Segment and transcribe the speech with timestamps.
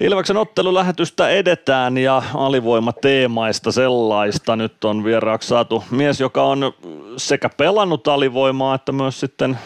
[0.00, 4.56] Ilveksen ottelulähetystä edetään ja alivoimateemaista sellaista.
[4.56, 6.72] Nyt on vieraaksi saatu mies, joka on
[7.16, 9.58] sekä pelannut alivoimaa että myös sitten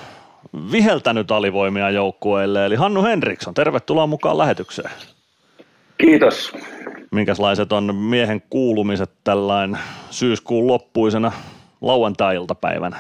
[0.73, 3.55] viheltänyt alivoimia joukkueelle, eli Hannu Henriksson.
[3.55, 4.91] Tervetuloa mukaan lähetykseen.
[5.99, 6.53] Kiitos.
[7.11, 9.79] Minkälaiset on miehen kuulumiset tällainen
[10.11, 11.33] syyskuun loppuisena
[11.81, 12.97] lauantai-iltapäivänä?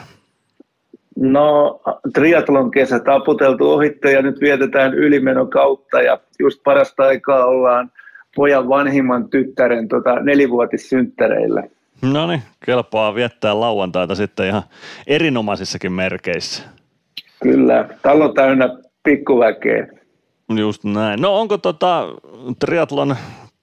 [1.22, 1.80] No
[2.14, 7.90] triatlon kesä taputeltu ohitte ja nyt vietetään ylimeno kautta ja just parasta aikaa ollaan
[8.36, 11.62] pojan vanhimman tyttären tota, nelivuotissynttäreillä.
[12.12, 14.62] No niin, kelpaa viettää lauantaita sitten ihan
[15.06, 16.62] erinomaisissakin merkeissä.
[17.42, 18.68] Kyllä, talo täynnä
[19.02, 19.86] pikkuväkeä.
[20.58, 21.20] Just näin.
[21.20, 22.08] No onko tota
[22.58, 23.16] triatlon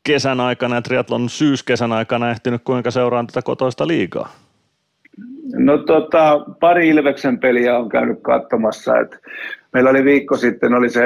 [0.03, 4.29] kesän aikana ja triatlon syyskesän aikana ehtinyt kuinka seuraan tätä kotoista liigaa?
[5.53, 8.99] No tota, pari Ilveksen peliä on käynyt katsomassa.
[8.99, 9.17] Et
[9.73, 11.03] meillä oli viikko sitten, oli se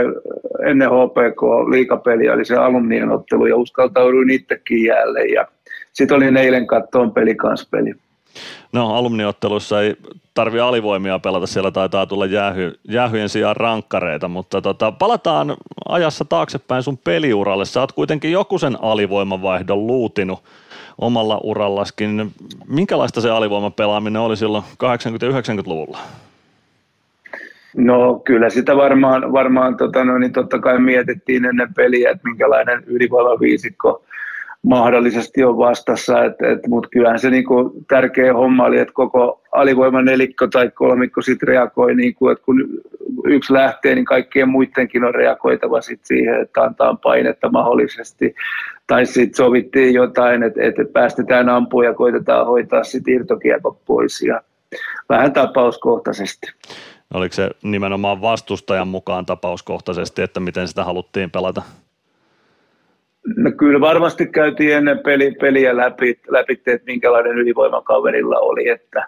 [0.66, 5.34] ennen HPK liikapeli, oli se alumnien ottelu ja uskaltauduin itsekin jälleen.
[5.34, 5.48] Ja
[5.94, 7.94] sitten oli eilen kattoon pelikanspeli.
[8.72, 9.96] No alumniottelussa ei
[10.34, 15.58] tarvi alivoimia pelata, siellä taitaa tulla jäähy, jäähyjen sijaan rankkareita, mutta tota, palataan
[15.90, 17.66] ajassa taaksepäin sun peliuralle.
[17.66, 20.44] Sä oot kuitenkin joku sen alivoimavaihdon luutinut
[20.98, 22.32] omalla urallaskin.
[22.68, 25.98] Minkälaista se alivoimapelaaminen oli silloin 80-90-luvulla?
[27.78, 32.84] No kyllä sitä varmaan, varmaan tota, no, niin totta kai mietittiin ennen peliä, että minkälainen
[32.86, 34.04] ylivoimaviisikko
[34.64, 40.06] mahdollisesti on vastassa, et, et, mutta kyllähän se niinku tärkeä homma oli, että koko alivoiman
[40.06, 42.70] nelikko tai kolmikko sitten reagoi, niinku, että kun
[43.26, 48.36] yksi lähtee, niin kaikkien muidenkin on reagoitava sit siihen, että antaa painetta mahdollisesti.
[48.88, 54.42] Tai sitten sovittiin jotain, että, että päästetään ampua ja koitetaan hoitaa sitten irtokiekko pois ja
[55.10, 56.52] vähän tapauskohtaisesti.
[57.14, 61.62] Oliko se nimenomaan vastustajan mukaan tapauskohtaisesti, että miten sitä haluttiin pelata?
[63.38, 69.06] No kyllä varmasti käytiin ennen peli, peliä läpi, läpi, että minkälainen ylivoima kaverilla oli, että,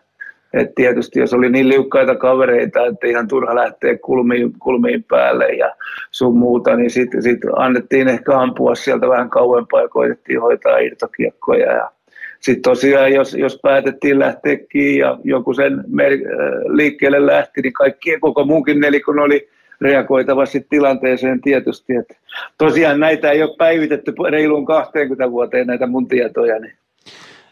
[0.53, 5.75] että tietysti jos oli niin liukkaita kavereita, että ihan turha lähteä kulmiin, kulmiin päälle ja
[6.12, 11.72] sun muuta, niin sitten sit annettiin ehkä ampua sieltä vähän kauempaa ja koitettiin hoitaa irtokiekkoja
[11.72, 11.91] ja
[12.39, 16.19] sitten tosiaan, jos, jos päätettiin lähteä kiinni ja joku sen mer-
[16.68, 19.50] liikkeelle lähti, niin kaikkien koko muunkin nelikon oli
[19.81, 21.96] reagoitava sitten tilanteeseen tietysti.
[21.96, 22.16] Että
[22.58, 26.59] tosiaan näitä ei ole päivitetty reiluun 20 vuoteen näitä mun tietoja.
[26.59, 26.74] Niin.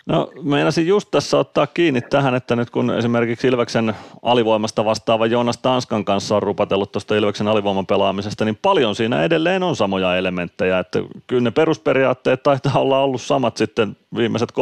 [0.06, 5.58] No meinasin just tässä ottaa kiinni tähän, että nyt kun esimerkiksi Ilveksen alivoimasta vastaava Joonas
[5.58, 10.80] Tanskan kanssa on rupatellut tuosta Ilveksen alivoiman pelaamisesta, niin paljon siinä edelleen on samoja elementtejä,
[10.80, 14.56] että kyllä ne perusperiaatteet taitaa olla ollut samat sitten viimeiset 30-40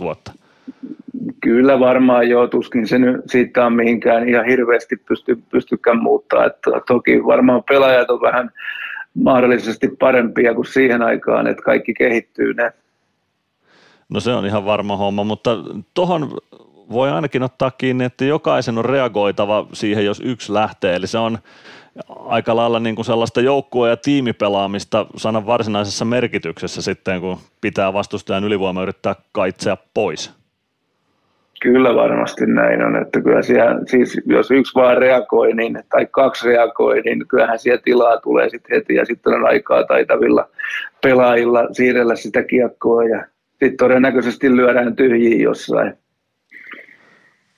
[0.00, 0.32] vuotta.
[1.42, 6.46] Kyllä varmaan joo, tuskin se nyt siitä on mihinkään ihan hirveästi pysty, pystykään muuttaa.
[6.46, 8.50] Että toki varmaan pelaajat on vähän
[9.14, 12.72] mahdollisesti parempia kuin siihen aikaan, että kaikki kehittyy ne.
[14.08, 15.50] No se on ihan varma homma, mutta
[15.94, 16.30] tuohon
[16.90, 20.96] voi ainakin ottaa kiinni, että jokaisen on reagoitava siihen, jos yksi lähtee.
[20.96, 21.38] Eli se on
[22.26, 28.44] aika lailla niin kuin sellaista joukkue- ja tiimipelaamista sanan varsinaisessa merkityksessä sitten, kun pitää vastustajan
[28.44, 30.41] ylivoima yrittää kaitsea pois.
[31.62, 36.48] Kyllä varmasti näin on, että kyllä siellä, siis jos yksi vaan reagoi niin, tai kaksi
[36.48, 40.48] reagoi, niin kyllähän siellä tilaa tulee sitten heti ja sitten on aikaa taitavilla
[41.02, 45.92] pelaajilla siirrellä sitä kiekkoa ja sitten todennäköisesti lyödään tyhjiin jossain.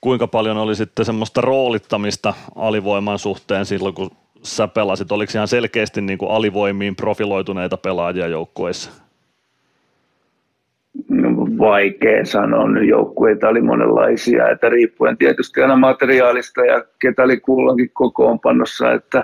[0.01, 4.11] Kuinka paljon oli sitten semmoista roolittamista alivoiman suhteen silloin, kun
[4.43, 5.11] sä pelasit?
[5.11, 8.91] Oliko ihan selkeästi niin kuin alivoimiin profiloituneita pelaajia joukkueissa?
[11.59, 12.69] Vaikea sanoa.
[12.69, 19.23] Nyt joukkueita oli monenlaisia, että riippuen tietysti aina materiaalista ja ketä oli kulloinkin kokoonpanossa, että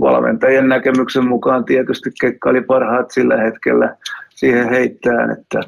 [0.00, 3.96] valmentajien näkemyksen mukaan tietysti Kekka oli parhaat sillä hetkellä
[4.30, 5.60] siihen heittään, että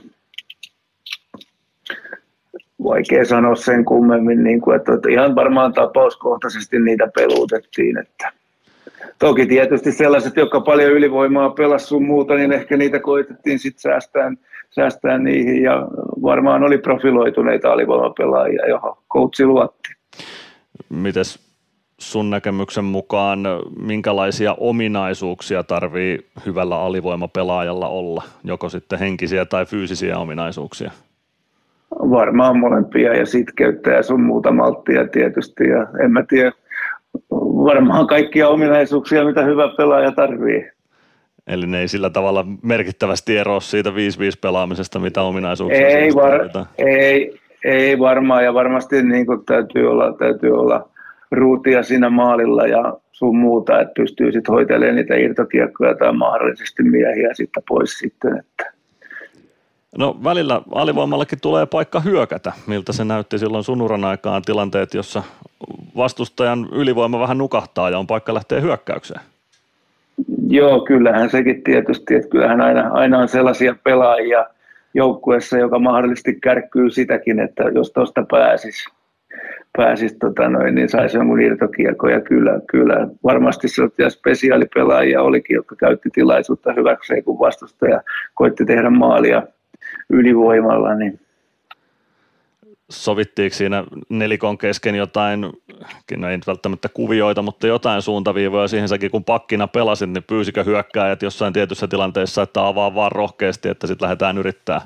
[2.84, 8.32] vaikea sanoa sen kummemmin, niin kuin, että ihan varmaan tapauskohtaisesti niitä peluutettiin, että
[9.18, 14.32] Toki tietysti sellaiset, jotka paljon ylivoimaa pelasivat sun muuta, niin ehkä niitä koitettiin sitten säästää,
[14.70, 15.88] säästää niihin ja
[16.22, 19.88] varmaan oli profiloituneita alivoimapelaajia, johon coachi luotti.
[20.88, 21.46] Mites
[21.98, 23.40] sun näkemyksen mukaan,
[23.80, 30.90] minkälaisia ominaisuuksia tarvii hyvällä alivoimapelaajalla olla, joko sitten henkisiä tai fyysisiä ominaisuuksia?
[31.90, 36.52] Varmaan molempia ja sitkeyttä ja sun muuta malttia tietysti ja en mä tiedä,
[37.66, 40.70] varmaan kaikkia ominaisuuksia, mitä hyvä pelaaja tarvii.
[41.46, 43.92] Eli ne ei sillä tavalla merkittävästi eroa siitä 5-5
[44.40, 46.48] pelaamisesta, mitä ominaisuuksia ei, var,
[46.78, 50.88] ei, ei varmaan ja varmasti niin täytyy olla, täytyy olla
[51.30, 57.28] ruutia siinä maalilla ja sun muuta, että pystyy sitten hoitelemaan niitä irtokiekkoja tai mahdollisesti miehiä
[57.34, 58.38] sitten pois sitten.
[58.38, 58.75] Että.
[59.98, 65.22] No välillä alivoimallakin tulee paikka hyökätä, miltä se näytti silloin sunuran aikaan tilanteet, jossa
[65.96, 69.20] vastustajan ylivoima vähän nukahtaa ja on paikka lähteä hyökkäykseen.
[70.48, 74.46] Joo, kyllähän sekin tietysti, että kyllähän aina, aina on sellaisia pelaajia
[74.94, 78.90] joukkueessa, joka mahdollisesti kärkkyy sitäkin, että jos tuosta pääsisi,
[79.76, 86.08] pääsis, tota niin saisi jonkun irtokiekko ja kyllä, kyllä varmasti sellaisia spesiaalipelaajia olikin, jotka käytti
[86.12, 88.00] tilaisuutta hyväkseen, kun vastustaja
[88.34, 89.42] koitti tehdä maalia
[90.10, 91.20] ylivoimalla, niin
[92.90, 95.40] sovittiinko siinä nelikon kesken jotain,
[96.16, 98.88] no ei nyt välttämättä kuvioita, mutta jotain suuntaviivoja siihen.
[98.88, 103.86] Säkin, kun pakkina pelasit, niin pyysikö hyökkääjät jossain tietyssä tilanteessa, että avaa vaan rohkeasti, että
[103.86, 104.80] sitten lähdetään yrittää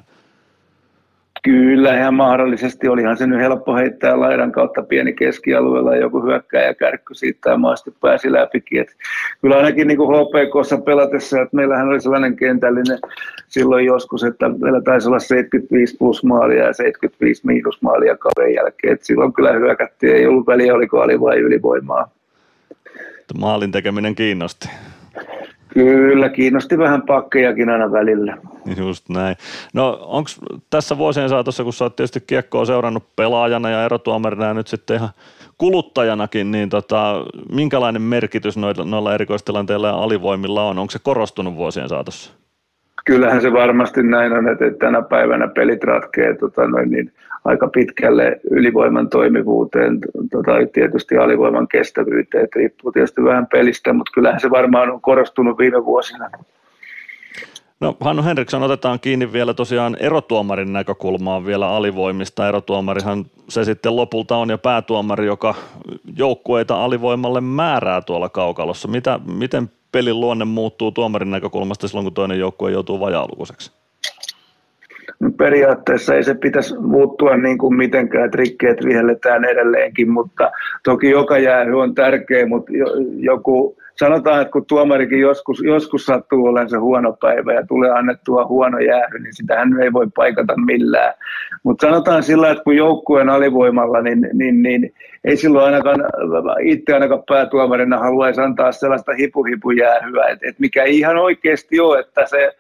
[1.43, 2.89] Kyllä, ihan mahdollisesti.
[2.89, 7.57] Olihan se nyt helppo heittää laidan kautta pieni keskialueella ja joku hyökkääjä kärkky siitä ja
[7.57, 8.81] maasti pääsi läpikin.
[8.81, 8.97] Et
[9.41, 12.99] kyllä ainakin niin kuin HPKssa pelatessa, että meillähän oli sellainen kentällinen
[13.49, 18.93] silloin joskus, että meillä taisi olla 75 plus maalia ja 75 miinus maalia kauden jälkeen.
[18.93, 22.11] Et silloin kyllä hyökättiin, ei ollut väliä, oliko ali vai ylivoimaa.
[23.39, 24.69] Maalin tekeminen kiinnosti.
[25.75, 28.37] Kyllä, kiinnosti vähän pakkejakin aina välillä.
[28.77, 29.37] Just näin.
[29.75, 30.31] No onko
[30.71, 34.97] tässä vuosien saatossa, kun sä oot tietysti kiekkoa seurannut pelaajana ja erotuomarina ja nyt sitten
[34.97, 35.11] ihan
[35.59, 40.79] kuluttajanakin, niin tota, minkälainen merkitys noilla, noilla erikoistilanteilla ja alivoimilla on?
[40.79, 42.40] Onko se korostunut vuosien saatossa?
[43.11, 47.13] Kyllähän se varmasti näin on, että tänä päivänä pelit ratkee tota noin, niin
[47.45, 49.99] aika pitkälle ylivoiman toimivuuteen
[50.31, 52.45] tota, tietysti alivoiman kestävyyteen.
[52.45, 56.31] Et riippuu tietysti vähän pelistä, mutta kyllähän se varmaan on korostunut viime vuosina.
[57.81, 62.49] No Hannu Henriksson, otetaan kiinni vielä tosiaan erotuomarin näkökulmaan vielä alivoimista.
[62.49, 65.55] Erotuomarihan se sitten lopulta on ja päätuomari, joka
[66.17, 68.89] joukkueita alivoimalle määrää tuolla kaukalossa.
[68.89, 73.80] Mitä, miten pelin luonne muuttuu tuomarin näkökulmasta silloin, kun toinen joukkue joutuu vajaalukuiseksi?
[75.37, 80.51] Periaatteessa ei se pitäisi muuttua niin kuin mitenkään, että rikkeet vihelletään edelleenkin, mutta
[80.85, 82.73] toki joka jäähy on tärkeä, mutta
[83.17, 88.47] joku, sanotaan, että kun tuomarikin joskus, joskus sattuu olemaan se huono päivä ja tulee annettua
[88.47, 91.15] huono jäähy, niin sitähän ei voi paikata millään.
[91.63, 94.93] Mutta sanotaan sillä, että kun joukkueen alivoimalla, niin, niin, niin
[95.25, 96.01] ei silloin ainakaan
[96.61, 102.57] itse ainakaan päätuomarina haluaisi antaa sellaista hipuhipujäähyä, että et mikä ihan oikeasti on, että se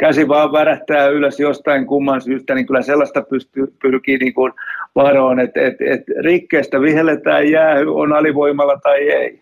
[0.00, 4.52] käsi vaan värähtää ylös jostain kumman syystä, niin kyllä sellaista pystyy, pyrkii niin kuin
[4.94, 9.40] varoon, että et, et rikkeestä vihelletään jäähy, on alivoimalla tai ei.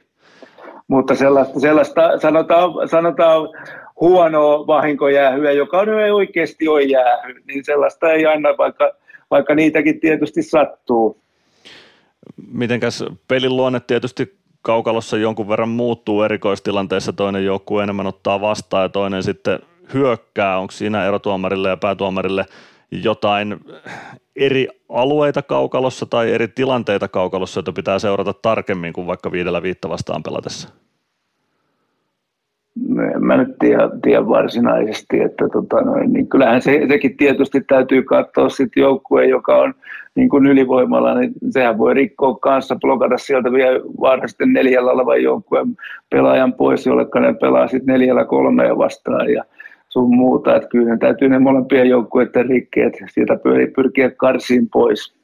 [0.88, 3.48] Mutta sellaista, sellaista sanotaan, sanotaan
[4.00, 8.92] huonoa vahinkojäähyä, joka on ei oikeasti ole jäähy, niin sellaista ei anna, vaikka,
[9.30, 11.20] vaikka niitäkin tietysti sattuu.
[12.52, 18.88] Mitenkäs pelin luonne tietysti kaukalossa jonkun verran muuttuu erikoistilanteessa, toinen joukkue enemmän ottaa vastaan ja
[18.88, 19.58] toinen sitten
[19.94, 22.44] hyökkää, onko siinä erotuomarille ja päätuomarille
[22.90, 23.60] jotain
[24.36, 29.88] eri alueita kaukalossa tai eri tilanteita kaukalossa, joita pitää seurata tarkemmin kuin vaikka viidellä viitta
[29.88, 30.68] vastaan pelatessa?
[32.88, 37.60] No en mä nyt tiedä, tiedä varsinaisesti, että tota noin, niin kyllähän se, sekin tietysti
[37.60, 39.74] täytyy katsoa sitten joukkue, joka on
[40.14, 45.76] niin kuin ylivoimalla, niin sehän voi rikkoa kanssa, blokata sieltä vielä varmasti neljällä olevan joukkueen
[46.10, 49.44] pelaajan pois, jolle ne pelaa sitten neljällä kolmea vastaan ja
[49.98, 50.56] sun muuta.
[50.56, 53.36] Että kyllä ne täytyy ne molempien joukkueiden rikkeet sieltä
[53.76, 55.14] pyrkiä karsiin pois.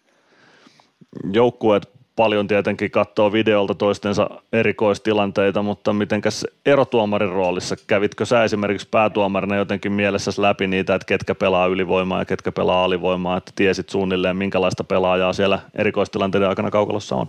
[1.32, 9.56] Joukkueet paljon tietenkin katsoo videolta toistensa erikoistilanteita, mutta mitenkäs erotuomarin roolissa, kävitkö sä esimerkiksi päätuomarina
[9.56, 14.36] jotenkin mielessäsi läpi niitä, että ketkä pelaa ylivoimaa ja ketkä pelaa alivoimaa, että tiesit suunnilleen
[14.36, 17.26] minkälaista pelaajaa siellä erikoistilanteiden aikana kaukalossa on?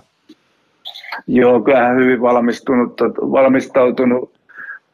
[1.27, 4.34] Joo, kyllähän hyvin valmistunut, valmistautunut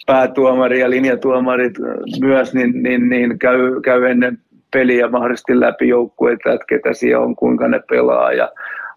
[0.05, 1.73] päätuomari ja linjatuomarit
[2.21, 4.37] myös, niin, niin, niin käy, käy ennen
[4.73, 8.51] peliä mahdollisesti läpi joukkueita, että ketä siellä on, kuinka ne pelaa ja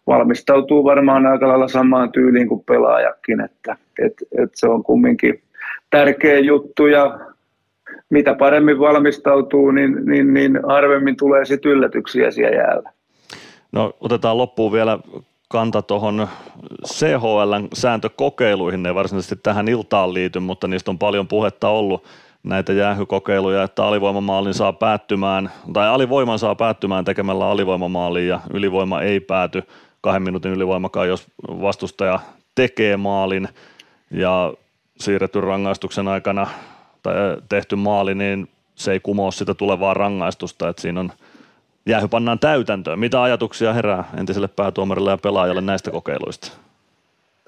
[0.06, 5.42] valmistautuu varmaan aika lailla samaan tyyliin kuin pelaajakin, että et, et se on kumminkin
[5.90, 7.18] tärkeä juttu ja
[8.10, 12.90] mitä paremmin valmistautuu, niin, niin, niin harvemmin tulee sitten yllätyksiä siellä jäällä.
[13.72, 14.98] No otetaan loppuun vielä
[15.48, 16.28] kanta tuohon
[16.86, 22.04] CHLn sääntökokeiluihin, ne ei varsinaisesti tähän iltaan liity, mutta niistä on paljon puhetta ollut
[22.42, 29.20] näitä jäähykokeiluja, että alivoimamaalin saa päättymään, tai alivoiman saa päättymään tekemällä alivoimamaaliin ja ylivoima ei
[29.20, 29.62] pääty
[30.00, 32.20] kahden minuutin ylivoimakaan, jos vastustaja
[32.54, 33.48] tekee maalin
[34.10, 34.52] ja
[35.00, 36.46] siirretty rangaistuksen aikana
[37.02, 37.14] tai
[37.48, 41.12] tehty maali, niin se ei kumoa sitä tulevaa rangaistusta, että siinä on–
[41.86, 42.98] jäähy pannaan täytäntöön.
[42.98, 46.63] Mitä ajatuksia herää entiselle päätuomarille ja pelaajalle näistä kokeiluista?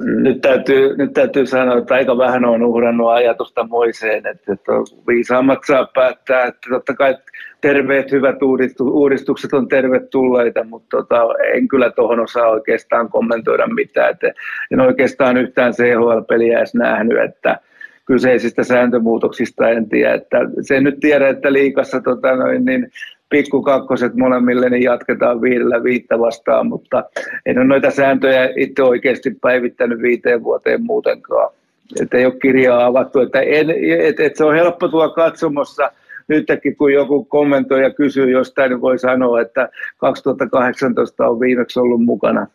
[0.01, 4.73] Nyt täytyy, nyt täytyy sanoa, että aika vähän on uhrannut ajatusta moiseen, että, että
[5.09, 7.17] viisaammat saa päättää, että totta kai
[7.61, 8.37] terveet hyvät
[8.81, 11.23] uudistukset on tervetulleita, mutta tota,
[11.55, 14.33] en kyllä tuohon osaa oikeastaan kommentoida mitään, että
[14.73, 17.61] en oikeastaan yhtään CHL-peliä edes nähnyt, että
[18.05, 22.91] kyseisistä sääntömuutoksista en tiedä, että sen nyt tiedä, että liikassa tota noin, niin
[23.29, 27.05] pikkukakkoset molemmille, niin jatketaan viidellä viittä vastaan, mutta
[27.47, 31.53] en ole noita sääntöjä itse oikeasti päivittänyt viiteen vuoteen muutenkaan.
[32.01, 35.91] Että ei ole kirjaa avattu, että en, et, et se on helppo tuolla katsomossa,
[36.29, 42.05] nytkin kun joku kommentoi ja kysyy jostain, niin voi sanoa, että 2018 on viimeksi ollut
[42.05, 42.47] mukana.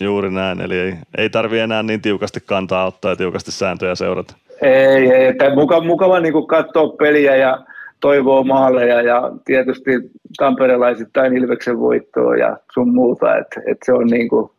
[0.00, 4.34] Juuri näin, eli ei, ei tarvi enää niin tiukasti kantaa ottaa ja tiukasti sääntöjä seurata.
[4.62, 7.58] Ei, ei että mukava, mukava niin katsoa peliä ja
[8.02, 9.90] toivoo maaleja ja tietysti
[10.36, 14.54] tamperelaisittain Ilveksen voittoa ja sun muuta, että et se on niinku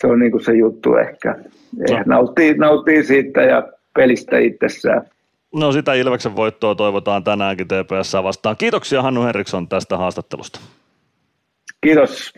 [0.00, 1.36] se, on niinku se juttu ehkä.
[1.90, 2.02] No.
[2.06, 3.62] Nauttii, nauttii siitä ja
[3.94, 5.02] pelistä itsessään.
[5.54, 8.56] No sitä Ilveksen voittoa toivotaan tänäänkin TPS vastaan.
[8.56, 10.60] Kiitoksia Hannu Henriksson tästä haastattelusta.
[11.80, 12.34] Kiitos.